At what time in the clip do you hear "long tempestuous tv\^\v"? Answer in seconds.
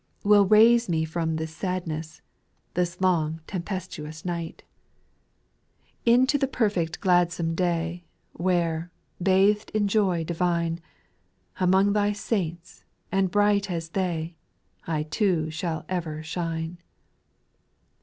3.01-4.45